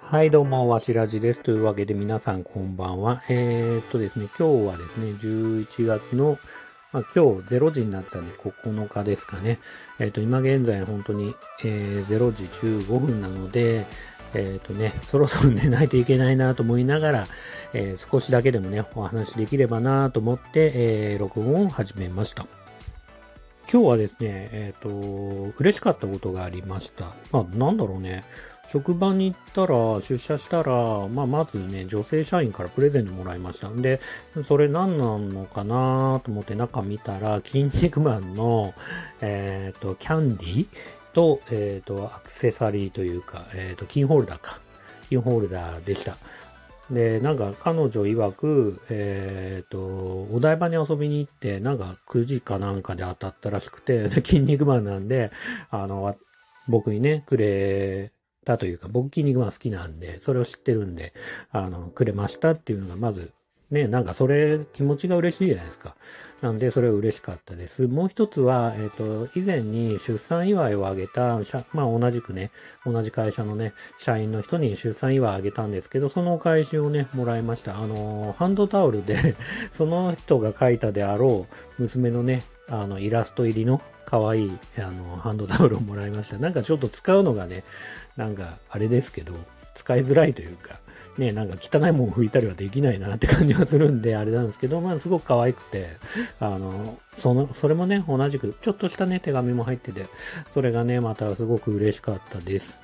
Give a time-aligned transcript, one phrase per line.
[0.00, 1.42] はい、どうも、わしらじです。
[1.42, 3.22] というわけで皆さんこんばんは。
[3.28, 6.38] えー、っとですね、今日はですね、11月の、
[6.92, 9.58] まあ、今日0時になったんで9日ですかね。
[9.98, 13.84] えー、っと、今現在本当に、えー、0時15分なので、
[14.32, 17.26] えっ、とね、そろそろ寝ないといけないなと思いながら、
[17.74, 22.63] え少しだけでもね、お話できればなと思って、え録音を始めました。
[23.70, 24.88] 今日はですね、えっ、と、
[25.58, 27.14] 嬉しかったことがありました。
[27.32, 28.24] まあ、なんだろうね。
[28.72, 33.68] 職場に行ったら、出社したら、まあ、まずね、女性社員からプレゼントもらいました。
[33.68, 34.00] んで、
[34.48, 38.74] それ何なのかなと思って中見たら、筋肉マンの、
[39.20, 40.66] えっ、ー、と、キャンディ
[41.12, 44.58] と、えっ、ー、と、アクセサリーというか、えっ、と、キーホルダーか。
[45.08, 46.16] キーホルダーでした。
[46.90, 49.78] で、なんか彼女曰く、えっ、ー、と、
[50.34, 55.30] お台場に遊びに行って、なんか9時かなんかで当たったらしくて、 筋肉マンなんで、
[55.70, 56.16] あの、
[56.68, 58.12] 僕にね、くれ
[58.44, 61.14] たというか、僕筋肉マン好きなんで、それを知ってるんで、
[61.50, 63.32] あの、くれましたっていうのがまず
[63.70, 65.94] ね、なんかそれ気持ちが嬉しいじゃないですか。
[66.42, 67.86] なんでそれは嬉しかったです。
[67.86, 71.40] もう一つは、えっ、ー、と、以前に出産祝いをあげた、
[71.72, 72.50] まあ同じくね、
[72.84, 77.78] 同じ会社のね、社員の人に出産祝いあげたんですけど、そのお返しをね、もらいました。
[77.78, 79.34] あの、ハンドタオルで
[79.72, 81.46] その人が書いたであろ
[81.78, 86.36] う娘のね、あの、イラスト入りの可愛い、あの、ハンドタオルをもらいました。
[86.36, 87.64] なんかちょっと使うのがね、
[88.18, 89.32] なんかあれですけど、
[89.74, 90.78] 使いづらいというか、
[91.18, 95.96] ね、なんか汚いもん拭いたりはできないなって感じはするんで、あれなんですけど、まあすごく可愛くて、
[96.40, 100.06] あの、その、それもね、同じく、ちょっとしたね、手紙も入ってて、
[100.52, 102.83] それがね、またすごく嬉しかったです。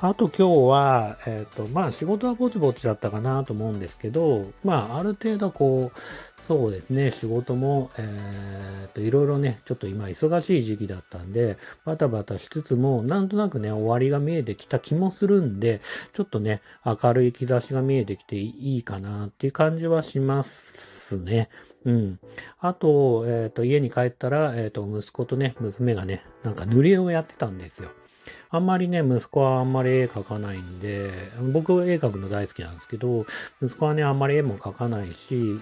[0.00, 5.98] あと今日は、えっ、ー、と、まあ仕事はぼちぼちだったかなと思うんですけど、まあある程度こう、
[6.46, 15.80] そうですね、仕事も、えー、と、いろいろね、ちょっと今忙しい時期だったんで、バタバタしつつも、なんとなくね、終わりが見えてきた気もするんで、
[16.12, 21.48] ちょっとね、明るい兆しが見えてきていいかなっていう感じはしますね。
[21.84, 22.20] うん。
[22.60, 27.90] あと、えっ、ー、と、家に帰ったら、えっ、と、息子とね、娘がね、なんか塗り絵をやってたんですよ。
[28.50, 31.10] あんまりね、息子はあんまり絵描かないんで、
[31.52, 33.26] 僕は絵描くの大好きなんですけど、
[33.62, 35.58] 息子はね、あんまり絵も描かないし、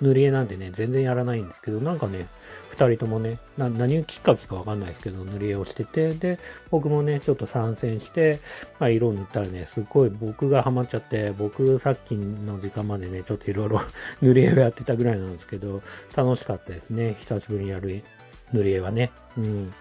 [0.00, 2.26] 塗り絵なんてね、全然やらないんですけど、なんかね、
[2.70, 6.38] 二人ともね、何をきっかけかわかんないですけど、塗り絵をしてて、で、
[6.70, 8.40] 僕もね、ちょっと参戦して、
[8.78, 13.82] まあ、色を塗ったらね、すっごい僕がハマっちゃって、僕さっきの時間までね、ちょっといろいろ
[14.22, 15.82] 塗り絵をやってたぐらいなんですけど、
[16.16, 17.16] 楽しかったですね。
[17.20, 18.02] 久しぶりにやる
[18.52, 19.10] 塗り絵はね。
[19.36, 19.72] うん。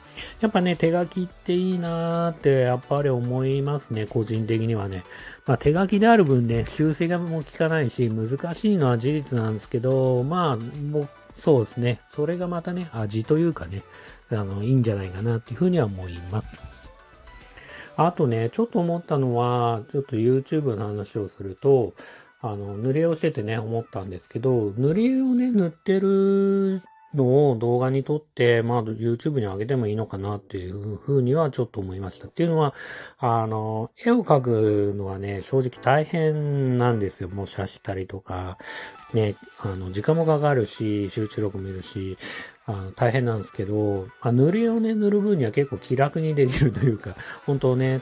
[0.41, 5.03] やっぱね、手書きっていいなーって、やっぱり思いますね、個人的にはね。
[5.45, 11.09] まあ、手書きである分ね、修正がもう効かないし、難しいのは事実なんですけど、まあ、もう、
[11.39, 12.01] そうですね。
[12.11, 13.83] それがまたね、味というかね、
[14.31, 16.61] あの、いいんじゃないかなっていうふうには思います。
[17.95, 21.93] あとね、ちょっと思ったのは、ちょっと YouTube の話をすると、
[22.41, 26.81] あの、塗り絵をしててね、思ったんですけど、塗り絵をね、塗ってる
[27.13, 32.27] のを動画に撮って、まあ YouTube に上げてもいいのかなっていうふうにはちょっと思いました。
[32.27, 32.73] っていうのは、
[33.17, 37.29] あの、絵を描くのはね、正直大変なんですよ。
[37.29, 38.57] 模写したりとか、
[39.13, 42.17] ね、あの、時間もかかるし、集中力もいるし、
[42.65, 47.15] あの大変なんですけど、まあ、塗りをね、塗る分には結構気楽にできるというか、
[47.47, 47.99] 本当ね、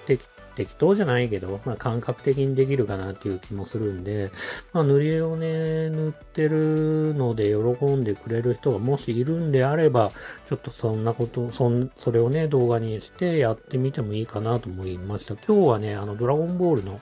[0.58, 4.32] 適当じゃないけど、まあ、感覚的にできるかなっていう気もするんで、
[4.74, 10.12] まあ、塗り絵をね、塗ってるので喜んでくれる人がもしいるんであれば、
[10.50, 15.36] ちょっとそんなこと、そん、それをね、動画にしてやってみてもいいかなと思いました。
[15.36, 17.00] 今日はね、あの、ドラゴンボールの、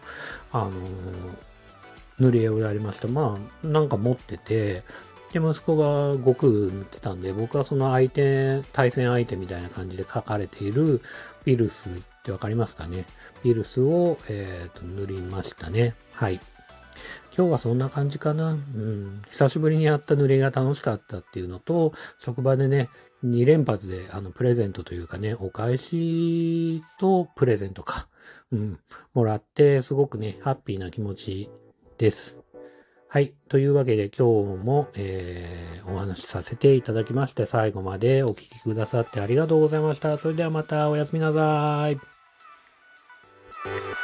[0.52, 0.74] あのー、
[2.20, 3.08] 塗り絵をやりました。
[3.08, 4.84] まあ、なんか持ってて、
[5.32, 11.02] で、息子が悟空塗ってたんで、僕はその相手、対戦相手みたいな感じで書かれている
[11.46, 11.90] ピルス
[12.26, 13.06] ってわかりますかね
[13.44, 15.94] ピルスを、えー、と塗りましたね。
[16.14, 16.40] はい。
[17.38, 18.54] 今日はそんな感じかな。
[18.54, 19.22] うん。
[19.30, 22.90] 久しぶりにやった塗りが楽しかったっていうのと、職場でね、
[23.24, 28.08] 2連発で、あの、プレゼントというかね、お返しとプレゼントか。
[28.52, 28.80] うん。
[29.14, 31.50] もらって、すごくね、ハッピーな気持ち
[32.00, 32.38] です。
[33.08, 33.34] はい。
[33.50, 40.18] というわけで今日も、えー、お話しさせていただきまして、最後までお聴きくださってありがとうございました。
[40.18, 42.15] それではまたおやすみなさい。
[43.66, 43.96] Música